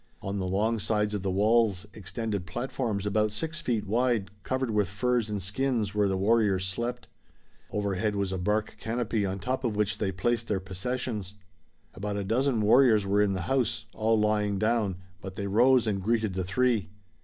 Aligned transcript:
On 0.19 0.39
the 0.39 0.47
long 0.47 0.79
sides 0.79 1.13
of 1.13 1.21
the 1.21 1.29
walls 1.29 1.85
extended 1.93 2.47
platforms 2.47 3.05
about 3.05 3.31
six 3.31 3.59
feet 3.61 3.85
wide, 3.85 4.31
covered 4.41 4.71
with 4.71 4.89
furs 4.89 5.29
and 5.29 5.39
skins 5.39 5.93
where 5.93 6.07
the 6.07 6.17
warriors 6.17 6.65
slept. 6.65 7.07
Overhead 7.69 8.15
was 8.15 8.33
a 8.33 8.39
bark 8.39 8.77
canopy 8.79 9.27
on 9.27 9.37
top 9.37 9.63
of 9.63 9.75
which 9.75 9.99
they 9.99 10.11
placed 10.11 10.47
their 10.47 10.59
possessions. 10.59 11.35
About 11.93 12.17
a 12.17 12.23
dozen 12.23 12.61
warriors 12.61 13.05
were 13.05 13.21
in 13.21 13.33
the 13.33 13.41
house, 13.41 13.85
all 13.93 14.19
lying 14.19 14.57
down, 14.57 14.95
but 15.21 15.35
they 15.35 15.45
rose 15.45 15.85
and 15.85 16.01
greeted 16.01 16.33
the 16.33 16.43
three. 16.45 16.89